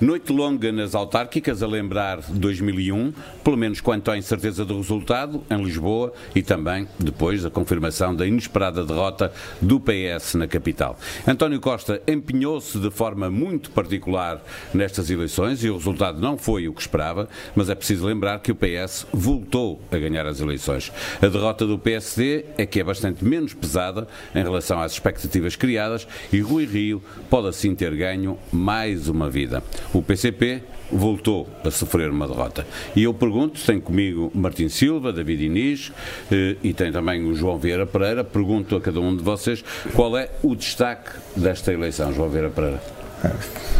[0.00, 3.12] Noite longa nas autárquicas, a lembrar 2001,
[3.44, 8.26] pelo menos quanto à incerteza do resultado, em Lisboa e também depois da confirmação da
[8.26, 10.98] inesperada derrota do PS na capital.
[11.28, 14.42] António Costa empenhou-se de forma muito particular
[14.72, 18.52] nestas eleições e o resultado não foi o que esperava, mas é preciso lembrar que
[18.52, 20.90] o PS voltou a ganhar as eleições.
[21.20, 26.08] A derrota do PSD é que é bastante menos pesada em relação às expectativas criadas
[26.32, 29.62] e Rui Rio pode assim ter ganho mais uma vida
[29.92, 32.66] o PCP voltou a sofrer uma derrota.
[32.94, 35.92] E eu pergunto, tem comigo Martim Silva, David Inês
[36.30, 39.64] eh, e tem também o João Vieira Pereira, pergunto a cada um de vocês
[39.94, 42.80] qual é o destaque desta eleição, João Vieira Pereira.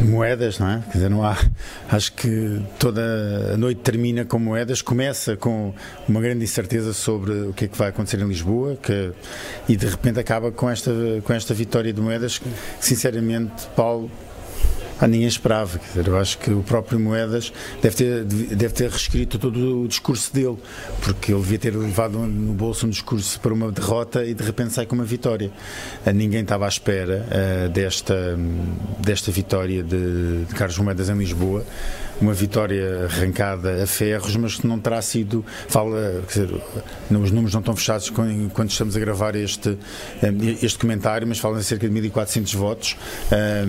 [0.03, 0.83] Moedas, não é?
[0.87, 1.37] Quer dizer, não há.
[1.91, 5.75] Acho que toda a noite termina com moedas, começa com
[6.09, 9.13] uma grande incerteza sobre o que é que vai acontecer em Lisboa que,
[9.69, 10.91] e de repente acaba com esta,
[11.25, 12.49] com esta vitória de moedas que,
[12.81, 14.11] sinceramente, Paulo,
[15.01, 15.79] ah, ninguém esperava.
[15.79, 19.89] Quer dizer, eu acho que o próprio Moedas deve ter, deve ter reescrito todo o
[19.89, 20.57] discurso dele,
[21.03, 24.73] porque ele devia ter levado no bolso um discurso para uma derrota e de repente
[24.73, 25.51] sai com uma vitória.
[26.05, 28.39] Ah, ninguém estava à espera uh, desta,
[28.99, 31.65] desta vitória de, de Carlos Moedas em Lisboa
[32.21, 35.45] uma vitória arrancada a ferros, mas que não terá sido.
[35.69, 36.61] Fala, quer dizer,
[37.11, 39.79] os números não estão fechados quando estamos a gravar este,
[40.23, 40.33] eh,
[40.63, 42.97] este comentário, mas falam de cerca de 1.400 votos.
[43.31, 43.65] Eh,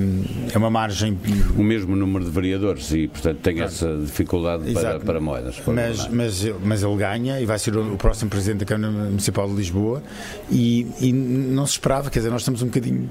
[0.54, 1.18] é uma margem.
[1.56, 3.72] O mesmo número de vereadores e, portanto, tem claro.
[3.72, 5.58] essa dificuldade para, para moedas.
[5.60, 9.48] Para mas, mas, mas ele ganha e vai ser o, próximo presidente da Câmara Municipal
[9.48, 10.02] de Lisboa
[10.50, 13.10] e, e não se esperava, quer dizer, nós estamos um bocadinho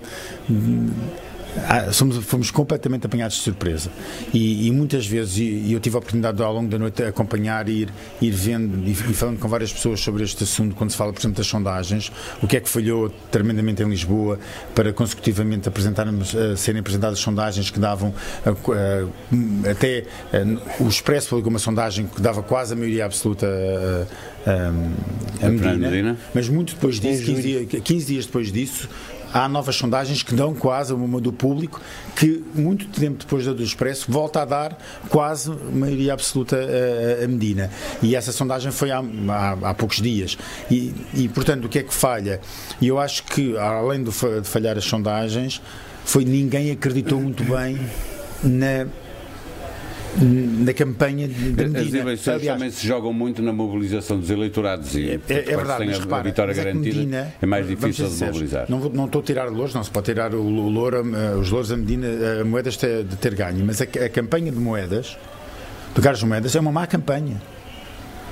[1.68, 3.90] ah, somos, fomos completamente apanhados de surpresa.
[4.32, 7.68] E, e muitas vezes, e, eu tive a oportunidade de, ao longo da noite acompanhar
[7.68, 7.88] e ir,
[8.20, 11.20] ir vendo e, e, falando com várias pessoas sobre este assunto, quando se fala, por
[11.20, 12.12] exemplo, das sondagens,
[12.42, 14.38] o que é que falhou tremendamente em Lisboa
[14.74, 18.14] para consecutivamente apresentarmos, uh, serem apresentadas sondagens que davam
[18.46, 20.04] uh, uh, até
[20.78, 23.46] o Expresso publicou uma sondagem que dava quase a maioria absoluta
[24.46, 28.88] a, a, a Medina, mas muito depois disso, 15 dias, 15 dias depois disso,
[29.32, 31.80] há novas sondagens que dão quase uma do público,
[32.16, 37.28] que muito tempo depois da do Expresso volta a dar quase maioria absoluta a, a
[37.28, 37.70] Medina.
[38.02, 38.98] E essa sondagem foi há,
[39.28, 40.36] há, há poucos dias.
[40.70, 42.40] E, e, portanto, o que é que falha?
[42.80, 45.60] E eu acho que, além de falhar as sondagens,
[46.04, 47.78] foi ninguém acreditou muito bem
[48.42, 48.86] na
[50.18, 51.80] na campanha de, Medina.
[51.80, 55.86] As eleições Aliás, também se jogam muito na mobilização dos eleitorados e é, é verdade,
[55.86, 58.66] mas, a, repara, vitória é garantida Medina, é mais difícil de mobilizar.
[58.68, 61.02] Não, não estou a tirar louros, não se pode tirar o, o louro,
[61.38, 62.06] os louros a Medina,
[62.40, 65.16] a moedas de ter ganho, mas a, a campanha de moedas,
[65.94, 67.40] do Carlos Moedas, é uma má campanha.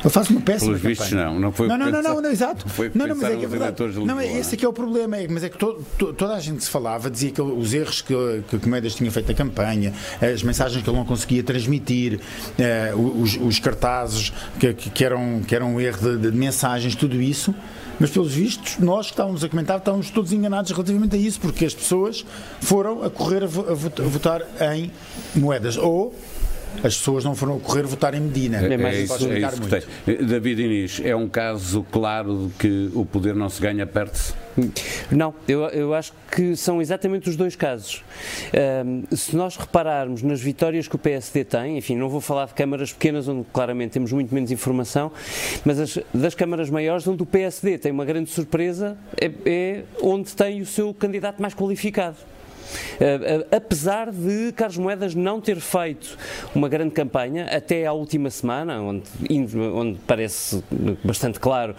[0.01, 1.39] Ele faz uma péssima Pelos vistos, não.
[1.41, 2.65] Não foi não, não, não, não, não, exato.
[2.67, 3.83] Não foi não, não, mas é que é verdade.
[4.05, 5.17] Não, esse aqui é o problema.
[5.17, 8.01] É, mas é que to, to, toda a gente se falava, dizia que os erros
[8.01, 8.15] que,
[8.49, 12.21] que o Comédias tinha feito na campanha, as mensagens que ele não conseguia transmitir,
[12.59, 17.21] eh, os, os, cartazes que, que, eram, que eram um erro de, de mensagens, tudo
[17.21, 17.55] isso.
[17.99, 21.65] Mas, pelos vistos, nós que estávamos a comentar, estávamos todos enganados relativamente a isso, porque
[21.65, 22.25] as pessoas
[22.61, 24.43] foram a correr a votar
[24.73, 24.93] em
[25.35, 25.77] moedas.
[25.77, 26.15] Ou
[26.77, 28.59] as pessoas não foram correr votar em Medina.
[28.59, 30.27] É, é isso, é isso que tem.
[30.27, 34.35] David Inês, é um caso claro de que o poder não se ganha, perde-se?
[35.11, 38.03] Não, eu, eu acho que são exatamente os dois casos.
[38.85, 42.55] Um, se nós repararmos nas vitórias que o PSD tem, enfim, não vou falar de
[42.55, 45.13] câmaras pequenas, onde claramente temos muito menos informação,
[45.65, 50.35] mas as, das câmaras maiores, onde o PSD tem uma grande surpresa, é, é onde
[50.35, 52.17] tem o seu candidato mais qualificado.
[52.99, 56.17] Uh, uh, apesar de Carlos Moedas não ter feito
[56.55, 59.05] uma grande campanha até à última semana, onde,
[59.57, 60.63] onde parece
[61.05, 61.75] bastante claro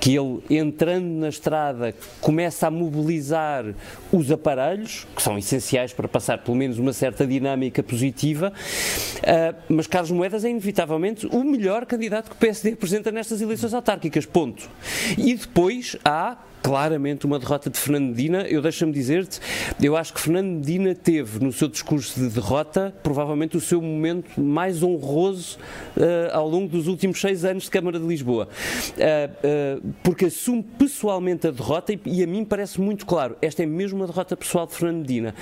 [0.00, 3.64] que ele, entrando na estrada, começa a mobilizar
[4.12, 9.86] os aparelhos, que são essenciais para passar pelo menos uma certa dinâmica positiva, uh, mas
[9.86, 14.68] Carlos Moedas é inevitavelmente o melhor candidato que o PSD apresenta nestas eleições autárquicas, ponto.
[15.16, 18.40] E depois há claramente uma derrota de Fernando Medina.
[18.48, 19.38] Eu deixa-me dizer-te,
[19.82, 24.40] eu acho que Fernando Medina teve no seu discurso de derrota provavelmente o seu momento
[24.40, 25.58] mais honroso
[25.94, 28.48] uh, ao longo dos últimos seis anos de Câmara de Lisboa.
[28.96, 33.62] Uh, uh, porque assume pessoalmente a derrota e, e, a mim parece muito claro, esta
[33.62, 35.34] é mesmo uma derrota pessoal de Fernando Medina.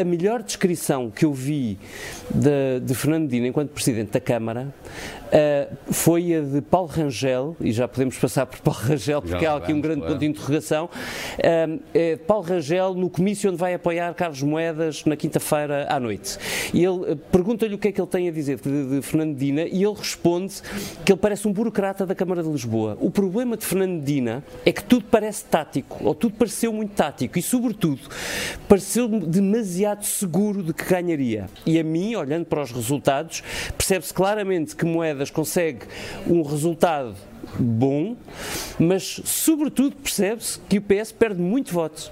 [0.00, 1.76] A melhor descrição que eu vi
[2.32, 4.72] de, de Fernando Medina enquanto Presidente da Câmara
[5.90, 9.56] foi a de Paulo Rangel, e já podemos passar por Paulo Rangel porque já há
[9.56, 10.12] aqui um grande claro.
[10.12, 10.90] ponto de interrogação interrogação.
[11.94, 16.38] É Paulo Rangel, no comício onde vai apoiar Carlos Moedas na quinta-feira à noite.
[16.74, 19.62] E ele pergunta-lhe o que é que ele tem a dizer de, de Fernando Dina
[19.62, 20.54] e ele responde
[21.04, 22.96] que ele parece um burocrata da Câmara de Lisboa.
[23.00, 27.38] O problema de Fernando Dina é que tudo parece tático, ou tudo pareceu muito tático
[27.38, 28.00] e, sobretudo,
[28.68, 31.48] pareceu demasiado seguro de que ganharia.
[31.64, 33.42] E a mim, olhando para os resultados,
[33.76, 35.86] percebe-se claramente que Moedas consegue
[36.26, 37.14] um resultado
[37.58, 38.16] bom,
[38.78, 42.10] mas sobretudo percebe-se que o PS perde muito votos.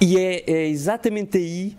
[0.00, 1.76] E é, é, exatamente aí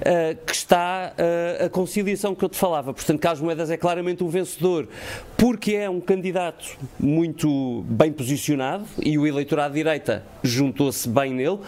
[0.00, 2.94] uh, que está uh, a conciliação que eu te falava.
[2.94, 4.88] Portanto, Carlos Moedas é claramente um vencedor
[5.36, 11.58] porque é um candidato muito bem posicionado e o eleitorado de direita juntou-se bem nele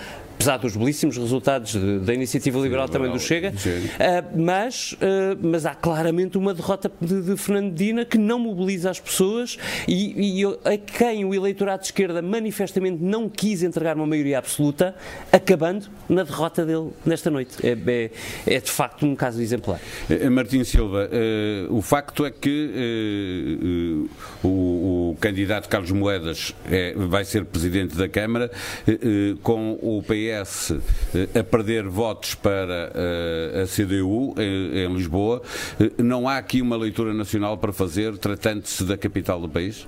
[0.40, 4.96] apesar dos belíssimos resultados de, da iniciativa liberal Sim, também do Chega, uh, mas, uh,
[5.42, 10.40] mas há claramente uma derrota de, de Fernando Dina que não mobiliza as pessoas e,
[10.40, 14.94] e a quem o eleitorado de esquerda manifestamente não quis entregar uma maioria absoluta,
[15.30, 17.58] acabando na derrota dele nesta noite.
[17.62, 18.10] É, é,
[18.46, 19.78] é de facto um caso exemplar.
[20.08, 24.08] Eh, Martim Silva, uh, o facto é que
[24.42, 28.50] o, o, candidato Carlos Moedas é, vai ser presidente da Câmara
[29.42, 30.72] com o PS PS
[31.14, 35.42] eh, a perder votos para eh, a CDU em Lisboa.
[35.78, 39.86] Eh, não há aqui uma leitura nacional para fazer, tratando-se da capital do país?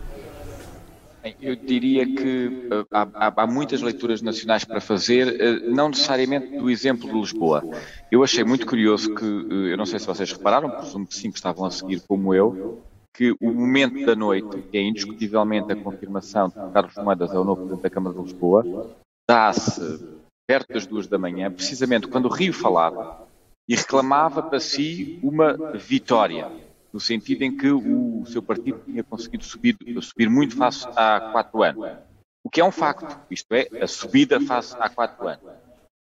[1.41, 7.17] Eu diria que há, há, muitas leituras nacionais para fazer, não necessariamente do exemplo de
[7.17, 7.62] Lisboa.
[8.11, 11.37] Eu achei muito curioso que, eu não sei se vocês repararam, presumo que sim, que
[11.37, 12.83] estavam a seguir como eu,
[13.15, 17.44] que o momento da noite, que é indiscutivelmente a confirmação de Carlos Moedas é o
[17.44, 18.91] novo Presidente da Câmara de Lisboa,
[19.29, 20.12] dá-se
[20.47, 23.27] perto das duas da manhã, precisamente quando o Rio falava
[23.69, 26.50] e reclamava para si uma vitória,
[26.93, 31.62] no sentido em que o seu partido tinha conseguido subir, subir muito face há quatro
[31.62, 31.99] anos.
[32.44, 35.44] O que é um facto, isto é, a subida face há quatro anos.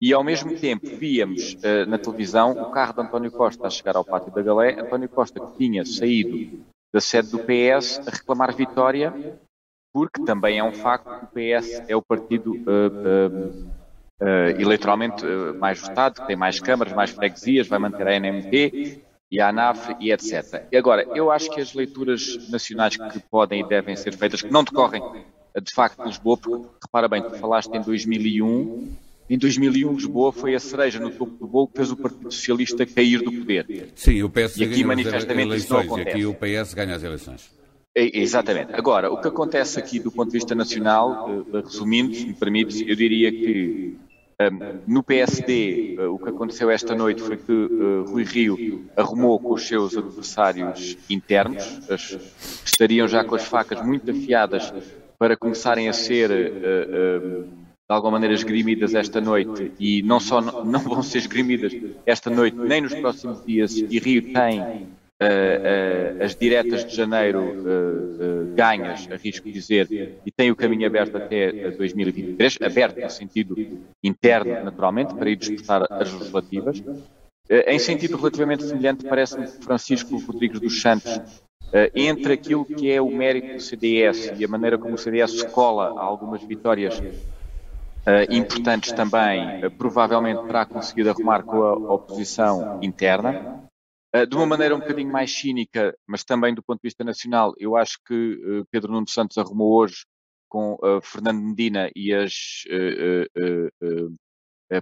[0.00, 3.96] E ao mesmo tempo víamos uh, na televisão o carro de António Costa a chegar
[3.96, 8.54] ao pátio da Galé, António Costa que tinha saído da sede do PS a reclamar
[8.54, 9.12] vitória,
[9.92, 13.81] porque também é um facto que o PS é o partido uh, uh,
[14.22, 19.00] uh, eleitoralmente uh, mais votado, que tem mais câmaras, mais freguesias, vai manter a NMT
[19.30, 20.66] e a ANAF e etc.
[20.70, 24.50] E agora, eu acho que as leituras nacionais que podem e devem ser feitas, que
[24.50, 25.02] não decorrem
[25.60, 28.92] de facto de Lisboa, porque repara bem, tu falaste em 2001,
[29.28, 32.86] em 2001 Lisboa foi a cereja no topo do bolo que fez o Partido Socialista
[32.86, 33.90] cair do poder.
[33.94, 37.50] Sim, o PS e aqui manifestamente eleições, e aqui o PS ganha as eleições.
[37.94, 38.72] É, exatamente.
[38.74, 42.88] Agora, o que acontece aqui do ponto de vista nacional, eh, resumindo, se me permite,
[42.88, 43.98] eu diria que
[44.86, 49.54] no PSD, uh, o que aconteceu esta noite foi que uh, Rui Rio arrumou com
[49.54, 52.18] os seus adversários internos, as,
[52.64, 54.72] estariam já com as facas muito afiadas
[55.18, 57.48] para começarem a ser, uh, de
[57.88, 61.72] alguma maneira, esgrimidas esta noite, e não só não, não vão ser esgrimidas
[62.06, 65.01] esta noite, nem nos próximos dias, e Rio tem Uh, uh,
[66.20, 69.88] as diretas de janeiro uh, ganhas, arrisco dizer,
[70.24, 73.56] e tem o caminho aberto até 2023, aberto no sentido
[74.02, 76.82] interno, naturalmente, para ir disputar as legislativas.
[77.66, 81.20] em sentido relativamente semelhante, parece-me que Francisco Rodrigues dos Santos,
[81.94, 85.98] entre aquilo que é o mérito do CDS e a maneira como o CDS cola
[85.98, 87.02] a algumas vitórias
[88.30, 93.62] importantes também, provavelmente terá conseguido arrumar com a oposição interna.
[94.14, 97.54] Uh, de uma maneira um bocadinho mais cínica, mas também do ponto de vista nacional,
[97.56, 100.04] eu acho que uh, Pedro Nuno Santos arrumou hoje
[100.48, 102.64] com uh, Fernando Medina e as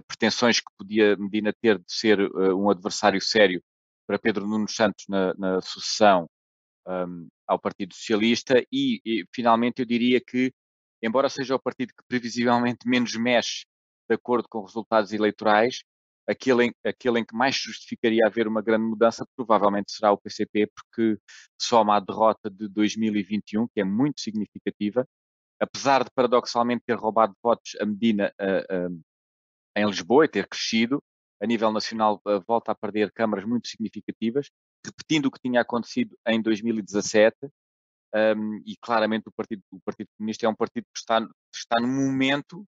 [0.07, 2.19] pretensões que podia Medina ter de ser
[2.53, 3.61] um adversário sério
[4.07, 6.29] para Pedro Nuno Santos na, na sucessão
[6.87, 10.53] um, ao Partido Socialista e, e, finalmente, eu diria que,
[11.01, 13.65] embora seja o partido que previsivelmente menos mexe
[14.09, 15.83] de acordo com resultados eleitorais,
[16.27, 20.67] aquele em, aquele em que mais justificaria haver uma grande mudança provavelmente será o PCP,
[20.67, 21.19] porque
[21.59, 25.07] soma a derrota de 2021, que é muito significativa,
[25.59, 28.33] apesar de paradoxalmente ter roubado votos a Medina
[29.75, 31.01] em Lisboa e ter crescido,
[31.41, 34.49] a nível nacional uh, volta a perder câmaras muito significativas,
[34.85, 37.35] repetindo o que tinha acontecido em 2017,
[38.13, 41.87] um, e claramente o Partido, o Partido Comunista é um partido que está, está no
[41.87, 42.59] momento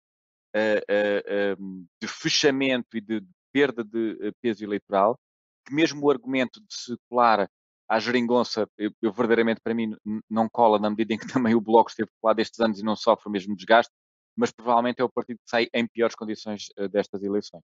[0.56, 5.18] uh, uh, de fechamento e de perda de eh, peso eleitoral,
[5.66, 7.49] que mesmo o argumento de se colar
[7.88, 9.94] à geringonça, eu, eu verdadeiramente para mim
[10.28, 12.97] não cola na medida em que também o Bloco esteve colado estes anos e não
[12.97, 13.92] sofre o mesmo desgaste,
[14.37, 17.62] mas provavelmente é o partido que sai em piores condições uh, destas eleições.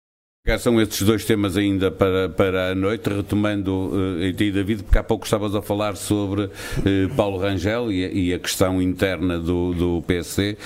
[0.58, 5.04] São estes dois temas ainda para, para a noite, retomando uh, e David, porque há
[5.04, 6.50] pouco estavas a falar sobre uh,
[7.16, 10.58] Paulo Rangel e e a, questão interna do, do PSD.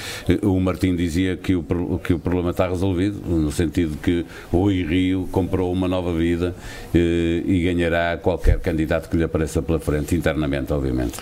[0.42, 4.82] Uh, o Martim dizia que o, que o problema está resolvido, no sentido que Rui
[4.82, 6.56] Rio comprou uma nova vida
[6.94, 11.20] uh, e ganhará qualquer candidato que lhe apareça pela frente, internamente, obviamente.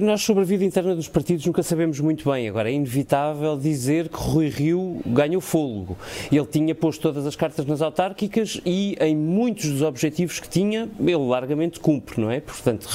[0.00, 2.48] Nós sobre a vida interna dos partidos nunca sabemos muito bem.
[2.48, 5.98] Agora, é inevitável dizer que Rui Rio ganhou fôlego.
[6.32, 10.88] Ele tinha posto todas as cartas nas autárquicas e em muitos dos objetivos que tinha,
[10.98, 12.40] ele largamente cumpre, não é?
[12.40, 12.88] Portanto,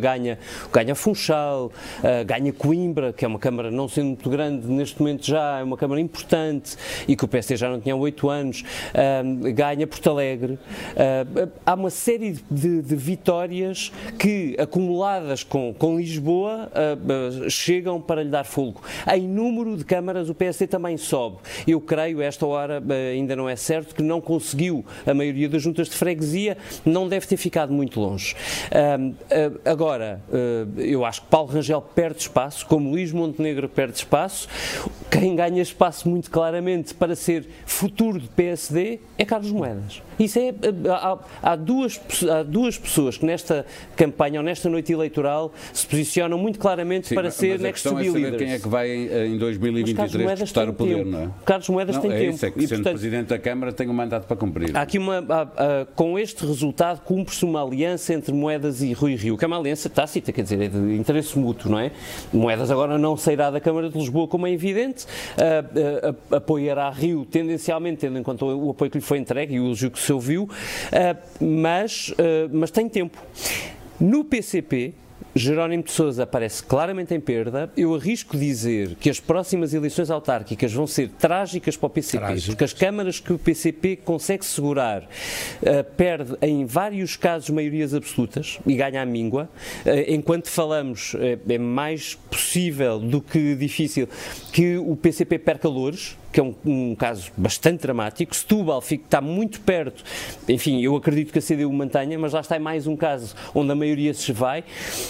[0.00, 0.38] ganha,
[0.70, 1.72] ganha Funchal,
[2.02, 5.62] eh, ganha Coimbra, que é uma Câmara não sendo muito grande, neste momento já é
[5.62, 6.76] uma Câmara importante
[7.08, 9.22] e que o PSD já não tinha há oito anos, eh,
[9.54, 10.58] ganha Porto Alegre.
[10.94, 17.48] Eh, há uma série de, de vitórias que, acumuladas com, com com Lisboa uh, uh,
[17.48, 18.82] chegam para lhe dar fogo.
[19.14, 21.36] Em número de câmaras, o PSD também sobe.
[21.64, 25.62] Eu creio, esta hora uh, ainda não é certo, que não conseguiu a maioria das
[25.62, 28.34] juntas de freguesia, não deve ter ficado muito longe.
[29.64, 30.20] agora,
[30.76, 34.48] eu acho que Paulo Rangel perde espaço, como Luís Montenegro perde espaço.
[35.18, 40.02] Quem ganha espaço muito claramente para ser futuro do PSD é Carlos Moedas.
[40.18, 40.54] Isso é,
[40.90, 43.64] há, há, duas, há duas pessoas que nesta
[43.96, 48.24] campanha ou nesta noite eleitoral se posicionam muito claramente Sim, para ser next to be
[48.24, 51.10] é quem é que vai em 2023 disputar o poder, tempo.
[51.10, 51.30] não é?
[51.44, 52.34] Carlos Moedas não, tem é tempo.
[52.34, 54.76] Isso, é que, e, sendo portanto, Presidente da Câmara tem um mandato para cumprir.
[54.76, 59.14] Há aqui uma, há, há, com este resultado cumpre-se uma aliança entre Moedas e Rui
[59.14, 61.90] Rio, que é uma aliança tácita, quer dizer, é de interesse mútuo, não é?
[62.32, 65.05] Moedas agora não sairá da Câmara de Lisboa, como é evidente,
[66.30, 69.66] apoiará Rio tendencialmente, tendo em conta o, o apoio que lhe foi entregue e o
[69.66, 73.18] elogio que se ouviu, uh, mas, uh, mas tem tempo.
[73.98, 74.94] No PCP,
[75.36, 77.70] Jerónimo de Sousa aparece claramente em perda.
[77.76, 82.52] Eu arrisco dizer que as próximas eleições autárquicas vão ser trágicas para o PCP, Trágico.
[82.52, 88.58] porque as câmaras que o PCP consegue segurar uh, perde em vários casos maiorias absolutas
[88.66, 89.48] e ganha a míngua.
[89.84, 94.08] Uh, enquanto falamos, uh, é mais possível do que difícil
[94.52, 98.36] que o PCP perca louros que é um, um caso bastante dramático.
[98.36, 100.04] Setúbal fica, está muito perto,
[100.46, 103.74] enfim, eu acredito que a CDU mantenha, mas lá está mais um caso onde a
[103.74, 104.62] maioria se vai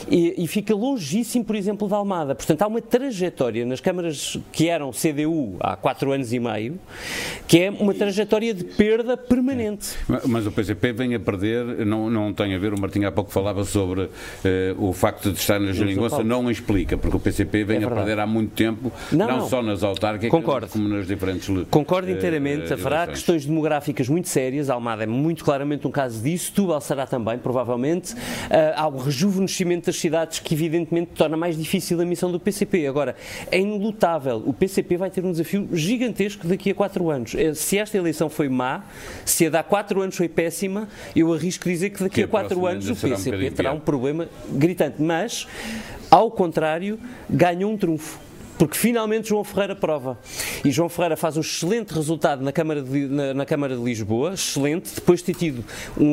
[0.09, 2.33] e, e fica longíssimo, por exemplo, da Almada.
[2.33, 6.79] Portanto, há uma trajetória nas câmaras que eram CDU há quatro anos e meio,
[7.49, 9.97] que é uma trajetória de perda permanente.
[10.29, 13.33] Mas o PCP vem a perder, não, não tem a ver, o Martinho há pouco
[13.33, 14.11] falava sobre uh,
[14.79, 18.21] o facto de estar na geringonça, não explica, porque o PCP vem é a perder
[18.21, 19.49] há muito tempo, não, não, não.
[19.49, 20.69] só nas autárquicas, Concordo.
[20.69, 21.49] como nas diferentes.
[21.71, 22.71] Concordo inteiramente.
[22.71, 24.71] Uh, Haverá questões demográficas muito sérias.
[24.71, 26.53] A Almada é muito claramente um caso disso.
[26.53, 28.15] Tubal será também, provavelmente.
[28.15, 28.19] Uh,
[28.75, 32.87] há o rejuvenescimento das cidades que, evidentemente, torna mais difícil a missão do PCP.
[32.87, 33.17] Agora,
[33.51, 34.43] é inelutável.
[34.47, 37.35] O PCP vai ter um desafio gigantesco daqui a quatro anos.
[37.35, 38.85] Eh, se esta eleição foi má,
[39.25, 42.29] se a de há quatro anos foi péssima, eu arrisco dizer que daqui que a
[42.29, 45.03] quatro anos o PCP um terá um problema gritante.
[45.03, 45.47] Mas,
[46.11, 48.26] ao contrário, ganhou um trunfo
[48.59, 50.19] porque finalmente João Ferreira prova.
[50.65, 54.35] E João Ferreira faz um excelente resultado na Câmara de, na, na Câmara de Lisboa,
[54.35, 55.65] excelente, depois de ter tido
[55.97, 56.05] um,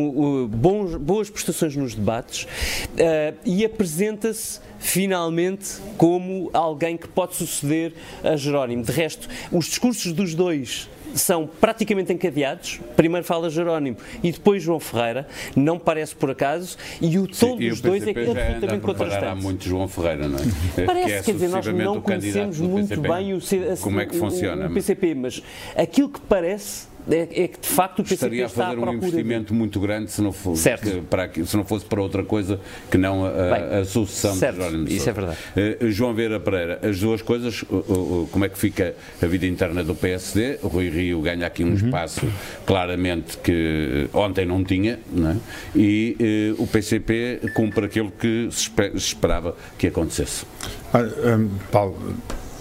[0.44, 7.94] um, bons, boas prestações nos debates, uh, e apresenta-se finalmente como alguém que pode suceder
[8.24, 8.84] a Jerónimo.
[8.84, 12.80] De resto, os discursos dos dois são praticamente encadeados.
[12.96, 17.82] Primeiro fala Jerónimo e depois João Ferreira, não parece por acaso, e o tom dos
[17.82, 19.26] dois é absolutamente contrastante.
[19.26, 20.86] Há muito João Ferreira, não é?
[20.86, 23.40] Parece, que é quer dizer, nós não conhecemos muito bem o,
[23.82, 25.44] como é que funciona, o, o PCP, mas
[25.76, 29.54] aquilo que parece é, é, que de facto o PCP estaria a fazer um investimento
[29.54, 29.60] de...
[29.60, 33.26] muito grande se não, fosse, que, para, se não fosse para outra coisa que não
[33.26, 35.38] a, Bem, a sucessão certo, de Jerónimo Isso é verdade.
[35.82, 39.46] Uh, João Vera Pereira, as duas coisas, uh, uh, como é que fica a vida
[39.46, 40.60] interna do PSD?
[40.62, 41.76] O Rui Rio ganha aqui um uhum.
[41.76, 42.22] espaço
[42.66, 45.38] claramente que ontem não tinha, não é?
[45.76, 50.46] e o PCP cumpre aquilo que se esperava que acontecesse.
[50.94, 51.98] um, Paulo,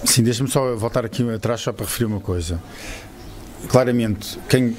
[0.04, 2.60] sim, deixa-me só voltar aqui atrás só para referir uma coisa
[3.68, 4.76] claramente, quem,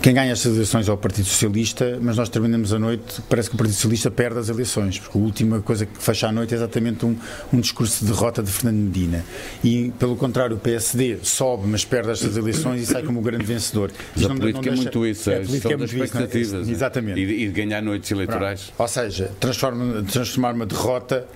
[0.00, 3.54] quem ganha estas eleições é o Partido Socialista, mas nós terminamos a noite, parece que
[3.54, 6.56] o Partido Socialista perde as eleições, porque a última coisa que fecha a noite é
[6.56, 7.16] exatamente um,
[7.52, 9.24] um discurso de derrota de Fernando Medina.
[9.62, 13.44] E, pelo contrário, o PSD sobe, mas perde estas eleições e sai como o grande
[13.44, 13.90] vencedor.
[14.14, 16.62] Mas a política é muito isso, é, a política é muito expectativas.
[16.62, 17.20] Isso, exatamente.
[17.20, 18.62] E, de ganhar noites eleitorais.
[18.62, 18.80] Pronto.
[18.80, 21.26] Ou seja, transforma, transformar uma derrota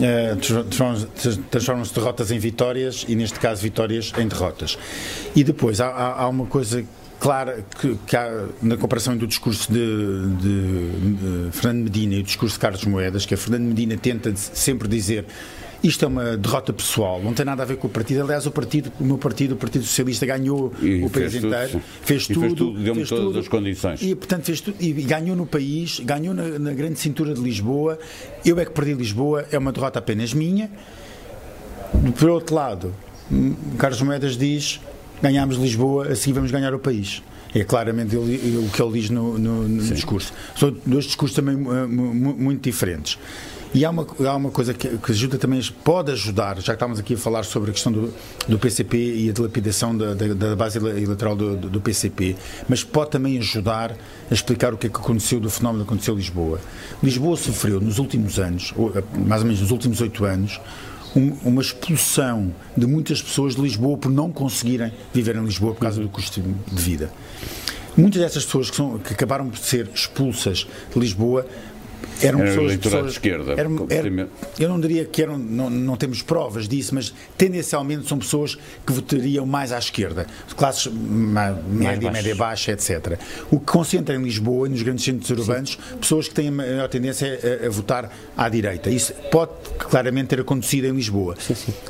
[0.00, 0.36] eh,
[1.50, 4.78] transformam-se derrotas em vitórias e, neste caso, vitórias em derrotas.
[5.34, 6.84] E depois há, há uma coisa
[7.18, 9.78] clara que, que há, na comparação do discurso de,
[10.36, 14.34] de, de, Fernando Medina e o discurso de Carlos Moedas, que a Fernando Medina tenta
[14.36, 15.24] sempre dizer
[15.82, 18.22] isto é uma derrota pessoal, não tem nada a ver com o partido.
[18.22, 21.80] Aliás, o partido, o meu partido, o Partido Socialista, ganhou E o país tudo, inteiro,
[22.02, 23.38] fez tudo, fez tudo, deu-me todas tudo.
[23.38, 24.02] as condições.
[24.02, 27.98] E, portanto, fez tudo, e ganhou no país, ganhou na, na grande cintura de Lisboa.
[28.44, 30.70] Eu é que perdi Lisboa, é uma derrota apenas minha.
[32.18, 32.94] Por outro lado,
[33.30, 34.80] hum, Carlos Moedas diz:
[35.22, 37.22] ganhámos Lisboa, assim vamos ganhar o país.
[37.54, 40.32] É claramente ele- o que ele diz no, no- no discurso.
[40.58, 43.18] São dois discursos também eh, mu- mu- muito diferentes.
[43.74, 46.98] E há uma, há uma coisa que, que ajuda também, pode ajudar, já que estávamos
[46.98, 48.12] aqui a falar sobre a questão do,
[48.48, 52.36] do PCP e a dilapidação da, da, da base ele- eleitoral do, do, do PCP,
[52.68, 53.92] mas pode também ajudar
[54.30, 56.58] a explicar o que é que aconteceu do fenómeno que aconteceu em Lisboa.
[57.02, 60.58] Lisboa sofreu nos últimos anos, ou, eh, mais ou menos nos últimos oito anos,
[61.14, 65.80] um- uma expulsão de muitas pessoas de Lisboa por não conseguirem viver em Lisboa por
[65.80, 67.10] causa do custo de vida.
[67.96, 71.46] Muitas dessas pessoas que, são- que acabaram por ser expulsas de Lisboa
[72.22, 75.96] eram Era pessoas, pessoas- de esquerda, eram- eram- eu não diria que eram, não, não
[75.96, 80.26] temos provas disso, mas tendencialmente são pessoas que votariam mais à esquerda,
[80.56, 83.18] classes ma- média, média baixa, etc.
[83.50, 86.88] O que concentra em Lisboa e nos grandes centros urbanos pessoas que têm a maior
[86.88, 88.88] tendência a, a votar à direita.
[88.90, 91.34] Isso pode claramente ter acontecido em Lisboa.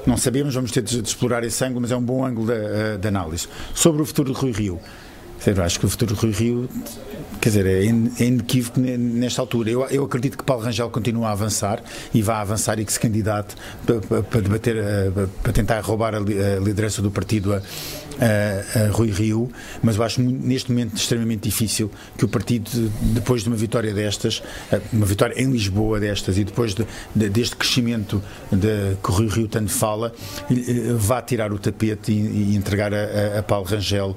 [0.07, 2.99] Não sabemos, vamos ter de, de explorar esse ângulo, mas é um bom ângulo de,
[2.99, 3.47] de análise.
[3.75, 4.81] Sobre o futuro de Rui Rio.
[5.39, 6.69] Dizer, acho que o futuro de Rui Rio
[7.41, 9.71] quer dizer, é é inequívoco ne- nesta altura.
[9.71, 11.81] Eu, eu acredito que Paulo Rangel continua a avançar
[12.13, 13.55] e vai avançar e que se candidate
[13.87, 15.13] para, para- debater, eh,
[15.43, 17.59] para- tentar roubar a li- a liderança do partido a,
[18.19, 19.49] a- a Rui Rio,
[19.83, 22.69] mas eu acho neste momento extremamente difícil que o partido,
[23.15, 27.29] depois de uma vitória destas, eh, uma vitória em Lisboa destas e depois de- de-
[27.29, 30.13] deste crescimento de, que o Rui Rio tanto fala,
[30.51, 34.17] eh, vá tirar o tapete e, e entregar a, a- Paulo Rangel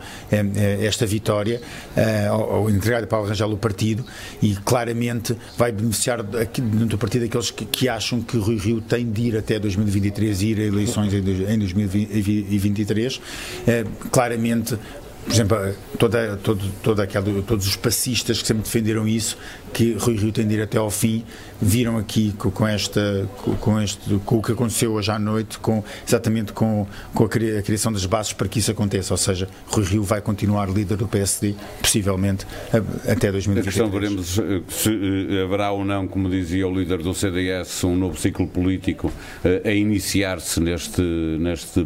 [0.81, 1.62] esta vitória,
[1.96, 4.06] eh, ou, ou entregar a Paulo Rangel o partido
[4.42, 9.22] e claramente vai beneficiar do partido aqueles que, que acham que Rui Rio tem de
[9.22, 13.22] ir até 2023 e ir a eleições em, em 2023.
[13.68, 14.78] Eh, claramente
[15.25, 15.58] por exemplo,
[16.00, 19.38] toda, todo, toda aquela, todos os passistas que sempre defenderam isso,
[19.73, 21.23] que Rui Rio tem de ir até ao fim,
[21.61, 23.27] viram aqui com, esta,
[23.59, 27.57] com, este, com o que aconteceu hoje à noite, com, exatamente com, com a, cri-
[27.57, 29.13] a criação das bases para que isso aconteça.
[29.13, 33.65] Ou seja, Rui Rio vai continuar líder do PSD, possivelmente, a- até A 2023.
[33.65, 37.95] questão veremos eh, se eh, haverá ou não, como dizia o líder do CDS, um
[37.95, 39.11] novo ciclo político
[39.43, 41.83] eh, a iniciar-se neste, neste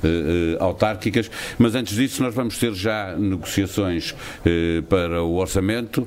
[0.00, 1.30] pós-autárquicas.
[1.58, 4.14] Mas antes disso, nós vamos ter já negociações
[4.88, 6.06] para o orçamento.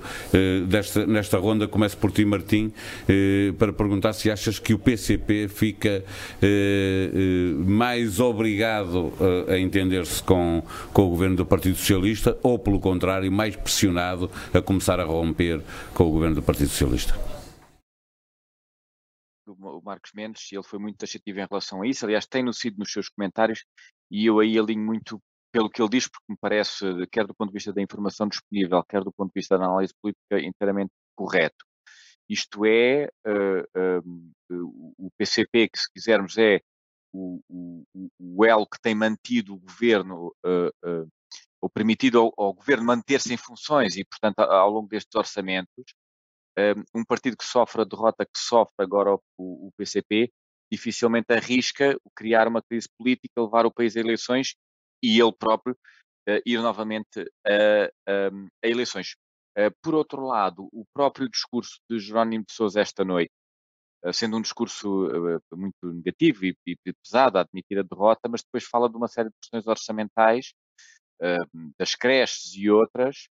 [0.67, 2.71] Desta, nesta ronda, começo por ti, Martim,
[3.07, 6.03] eh, para perguntar se achas que o PCP fica
[6.41, 9.13] eh, eh, mais obrigado
[9.47, 14.31] eh, a entender-se com, com o governo do Partido Socialista ou, pelo contrário, mais pressionado
[14.53, 15.61] a começar a romper
[15.93, 17.13] com o governo do Partido Socialista.
[19.45, 22.05] o Marcos Mendes, ele foi muito taxativo em relação a isso.
[22.05, 23.65] Aliás, tem-no sido nos seus comentários,
[24.09, 27.49] e eu aí alinho muito pelo que ele diz, porque me parece, quer do ponto
[27.49, 31.65] de vista da informação disponível, quer do ponto de vista da análise política, inteiramente correto.
[32.29, 33.09] Isto é, eh,
[33.75, 34.01] eh,
[34.97, 36.61] o PCP, que se quisermos é
[37.13, 37.85] o, o,
[38.19, 41.05] o- elo que tem mantido o governo, eh, eh,
[41.61, 45.85] ou permitido ao, ao governo manter-se em funções e, portanto, ao longo destes orçamentos,
[46.57, 49.21] eh, um partido que sofre a derrota que sofre agora o,
[49.67, 50.31] o PCP,
[50.71, 54.55] dificilmente arrisca criar uma crise política, levar o país a eleições
[55.03, 55.77] e ele próprio
[56.27, 58.29] eh, ir novamente a, a-
[58.63, 59.15] a eleições.
[59.57, 63.31] Eh, por outro lado, o próprio discurso de Jerónimo de Sousa esta noite,
[64.05, 65.09] eh, sendo um discurso
[65.53, 69.29] muito negativo e, e pesado a admitir a derrota, mas depois fala de uma série
[69.29, 70.53] de questões orçamentais,
[71.21, 71.37] eh,
[71.79, 73.27] das creches e outras,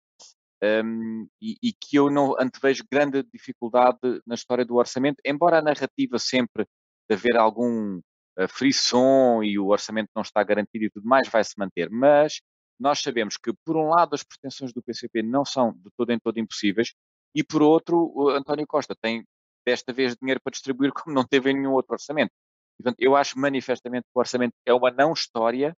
[0.63, 5.63] um, e, e que eu não antevejo grande dificuldade na história do orçamento, embora a
[5.63, 6.65] narrativa sempre
[7.09, 8.01] de haver algum
[8.39, 12.41] uh, frisson e o orçamento não está garantido e tudo mais vai se manter, mas
[12.79, 16.19] nós sabemos que, por um lado, as pretensões do PCP não são de todo em
[16.19, 16.95] todo impossíveis,
[17.35, 19.25] e por outro, António Costa tem
[19.67, 22.31] desta vez dinheiro para distribuir como não teve em nenhum outro orçamento.
[22.79, 25.77] Portanto, eu acho manifestamente que o orçamento é uma não história,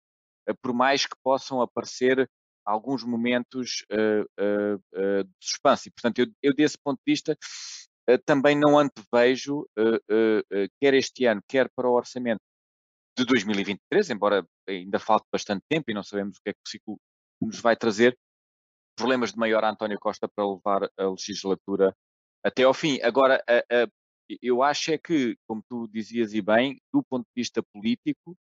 [0.50, 2.30] uh, por mais que possam aparecer
[2.65, 5.89] alguns momentos uh, uh, uh, de suspense.
[5.89, 7.38] E, portanto, eu, eu, desse ponto de vista,
[8.26, 9.67] também não antevejo,
[10.82, 12.41] quer este ano, quer para o orçamento
[13.19, 16.69] de 2023, embora ainda falte bastante tempo e não sabemos o que é que o
[16.69, 16.99] ciclo
[17.41, 18.17] nos vai trazer,
[18.95, 21.95] problemas de maior António Costa para levar a legislatura
[22.43, 22.99] até ao fim.
[23.01, 23.41] Agora,
[24.41, 28.36] eu acho é que, como tu dizias e bem, do ponto de vista político,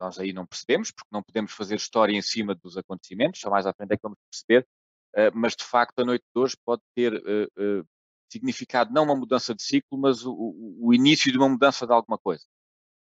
[0.00, 3.66] nós aí não percebemos, porque não podemos fazer história em cima dos acontecimentos, só mais
[3.66, 4.66] à frente é que vamos perceber,
[5.16, 7.86] uh, mas de facto a noite de hoje pode ter uh, uh,
[8.32, 12.16] significado não uma mudança de ciclo, mas o, o início de uma mudança de alguma
[12.16, 12.44] coisa.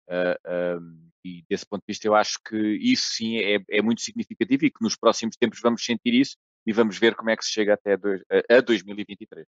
[0.10, 4.66] Uh, e desse ponto de vista eu acho que isso sim é, é, muito significativo
[4.66, 7.52] e que nos próximos tempos vamos sentir isso e vamos ver como é que se
[7.52, 9.46] chega até dois, a, a 2023.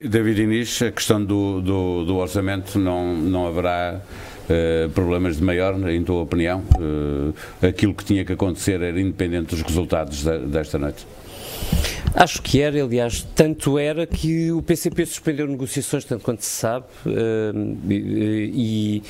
[0.00, 5.74] David Inês, a questão do, do, do, orçamento não, não haverá uh, problemas de maior,
[5.88, 6.64] em tua opinião?
[7.62, 11.06] Aquilo que tinha que acontecer era independente dos resultados da, desta noite?
[12.14, 16.86] Acho que era, aliás, tanto era que o PCP suspendeu negociações, tanto quanto se sabe,
[17.06, 19.02] uh, e,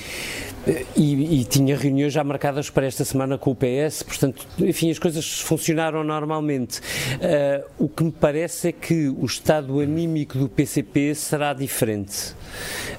[0.96, 4.98] e, e, tinha reuniões já marcadas para esta semana com o PS, portanto, enfim, as
[4.98, 6.78] coisas funcionaram normalmente.
[6.78, 12.32] Uh, o que me parece é que o estado anímico do PCP será diferente.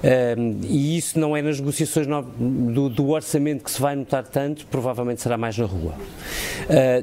[0.04, 4.66] Uh, e isso não é nas negociações do, do, orçamento que se vai notar tanto,
[4.66, 5.94] provavelmente será mais na rua.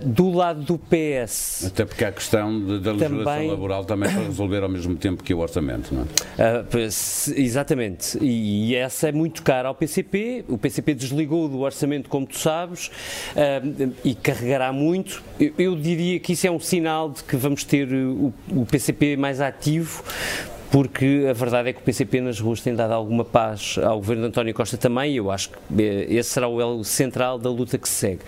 [0.06, 1.66] do lado do PS.
[1.66, 5.34] Até porque a questão da legislação também, laboral também para resolver ao mesmo tempo que
[5.34, 6.62] o orçamento, não é?
[6.62, 6.90] Uh,
[7.36, 8.18] exatamente.
[8.20, 10.46] E, e, essa é muito cara ao PCP.
[10.48, 15.24] O PCP desligou do orçamento, como tu sabes, uh, e carregará muito.
[15.40, 19.18] Eu, eu, diria que isso é um sinal de que vamos ter o, o PCP
[19.18, 20.04] mais ativo,
[20.74, 24.24] porque a verdade é que o PCP nas ruas tem dado alguma paz ao governo
[24.24, 27.48] de António Costa também, e eu acho que eh, esse será o elo central da
[27.48, 28.22] luta que se segue.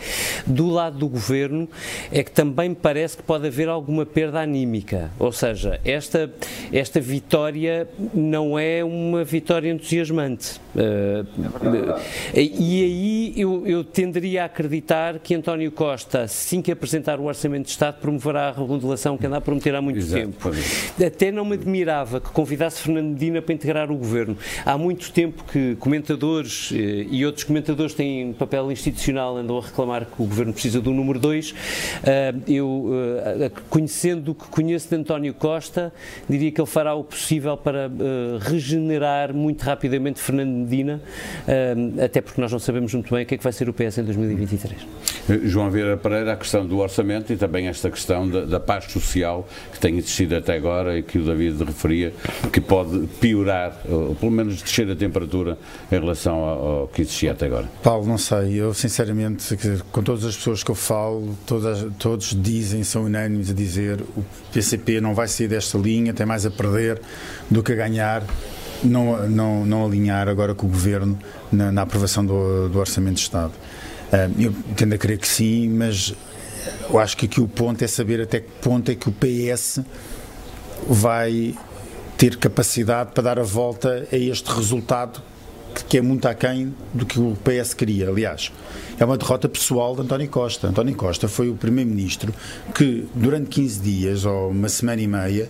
[0.45, 1.67] Do lado do governo,
[2.11, 6.31] é que também parece que pode haver alguma perda anímica, ou seja, esta,
[6.71, 10.61] esta vitória não é uma vitória entusiasmante.
[10.75, 11.25] Uh,
[12.35, 17.63] e aí eu, eu tenderia a acreditar que António Costa, assim que apresentar o Orçamento
[17.63, 20.51] de Estado, promoverá a remodelação que anda a prometer há muito Exato, tempo.
[21.03, 24.37] Até não me admirava que convidasse Fernando Medina para integrar o governo.
[24.65, 30.05] Há muito tempo que comentadores eh, e outros comentadores têm papel institucional andam a reclamar
[30.05, 31.55] que o governo precisa do número 2.
[32.03, 32.91] Eh, eu,
[33.39, 35.93] eh, conhecendo o que conheço de António Costa,
[36.27, 37.89] diria que ele fará o possível para
[38.41, 41.01] regenerar muito rapidamente Fernando Medina,
[42.03, 43.99] até porque nós não sabemos muito bem o que é que vai ser o PS
[43.99, 44.75] em 2023.
[45.45, 49.47] João Vieira Pereira, a questão do orçamento e também esta questão da, da paz social
[49.71, 52.13] que tem existido até agora e que o David referia,
[52.51, 55.57] que pode piorar, ou pelo menos descer a temperatura
[55.91, 57.69] em relação ao, ao que existia até agora?
[57.83, 58.53] Paulo, não sei.
[58.55, 59.57] Eu, sinceramente,
[59.91, 64.23] com todas as pessoas que eu falo, todas, todos dizem, são unânimes a dizer o
[64.51, 67.01] PCP não vai sair desta linha, tem mais a perder
[67.49, 68.23] do que a ganhar.
[68.83, 71.17] Não, não, não alinhar agora com o Governo
[71.51, 73.53] na, na aprovação do, do Orçamento de Estado.
[74.37, 76.13] Eu tendo a crer que sim, mas
[76.89, 79.79] eu acho que aqui o ponto é saber até que ponto é que o PS
[80.87, 81.55] vai
[82.17, 85.21] ter capacidade para dar a volta a este resultado
[85.89, 88.07] que é muito aquém do que o PS queria.
[88.07, 88.51] Aliás,
[88.97, 90.67] é uma derrota pessoal de António Costa.
[90.67, 92.33] António Costa foi o primeiro-ministro
[92.73, 95.49] que, durante 15 dias ou uma semana e meia,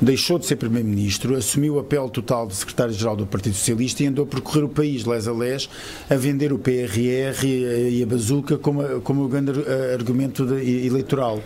[0.00, 4.24] deixou de ser Primeiro-Ministro, assumiu o papel total de Secretário-Geral do Partido Socialista e andou
[4.24, 5.68] a percorrer o país, les a les,
[6.08, 9.52] a vender o PRR e a bazuca como, como o grande
[9.94, 11.40] argumento de, eleitoral.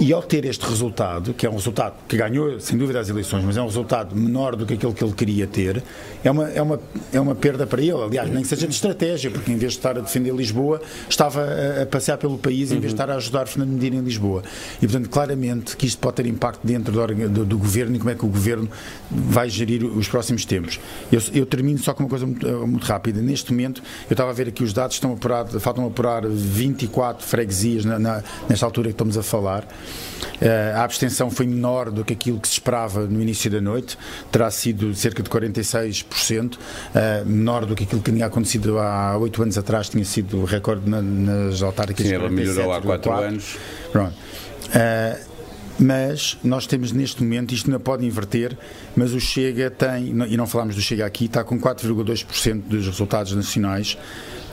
[0.00, 3.42] E ao ter este resultado, que é um resultado que ganhou, sem dúvida, as eleições,
[3.44, 5.82] mas é um resultado menor do que aquele que ele queria ter,
[6.22, 6.80] é uma, é uma,
[7.12, 8.00] é uma perda para ele.
[8.02, 11.42] Aliás, nem que seja de estratégia, porque em vez de estar a defender Lisboa, estava
[11.42, 14.42] a, a passear pelo país em vez de estar a ajudar Fernando Medina em Lisboa.
[14.76, 17.98] E, portanto, claramente que isto pode ter impacto dentro do, do, do governo governo e
[17.98, 18.68] como é que o governo
[19.10, 20.80] vai gerir os próximos tempos.
[21.12, 23.20] Eu, eu termino só com uma coisa muito, eh, muito, rápida.
[23.20, 27.84] Neste momento, eu estava a ver aqui os dados, estão apurados, faltam apurar 24 freguesias
[27.84, 29.64] na, na, nesta altura que estamos a falar.
[29.64, 33.96] Uh, a abstenção foi menor do que aquilo que se esperava no início da noite,
[34.30, 36.58] terá sido cerca de 46%, uh,
[36.94, 40.88] eh, menor do que aquilo que tinha acontecido há oito anos atrás, tinha sido recorde
[40.88, 42.06] na, nas autárquicas.
[42.06, 43.56] Sim, ela melhorou há quatro anos.
[43.92, 44.14] Pronto.
[44.68, 45.27] Uh,
[45.78, 48.56] mas nós temos neste momento, isto ainda pode inverter,
[48.96, 53.32] mas o Chega tem, e não falámos do Chega aqui, está com 4,2% dos resultados
[53.32, 53.96] nacionais,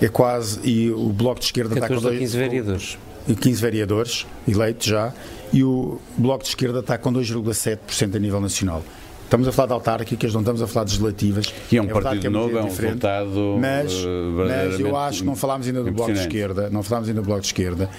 [0.02, 2.98] é quase, e o Bloco de Esquerda está com 2, 15 vereadores.
[3.42, 5.12] 15 vereadores eleitos já,
[5.52, 8.84] e o Bloco de Esquerda está com 2,7% a nível nacional.
[9.26, 11.52] Estamos a falar de autárquicas, não estamos a falar de legislativas.
[11.72, 13.58] E é um é partido é novo, é um resultado.
[13.60, 13.92] Mas,
[14.36, 17.26] mas eu acho que não falámos ainda do Bloco de Esquerda, não falámos ainda do
[17.26, 17.90] Bloco de Esquerda,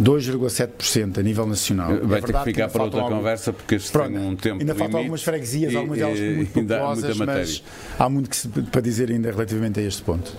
[0.00, 1.98] 2,7% a nível nacional.
[2.02, 3.16] Vai é ter que ficar para outra algum...
[3.16, 4.60] conversa, porque este Pronto, tem um tempo.
[4.60, 7.62] Ainda faltam algumas freguesias, algumas delas muito populosas, mas
[7.98, 10.32] há muito que se, para dizer ainda relativamente a este ponto.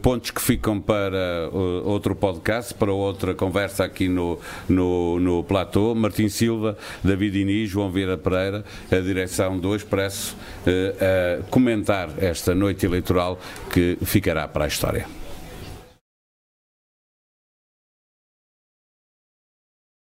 [0.00, 1.50] Pontos que ficam para
[1.84, 4.38] outro podcast, para outra conversa aqui no,
[4.68, 5.94] no, no platô.
[5.94, 12.86] Martim Silva, David Inês, João Vieira Pereira, a direção do Expresso, a comentar esta noite
[12.86, 13.38] eleitoral
[13.70, 15.19] que ficará para a história.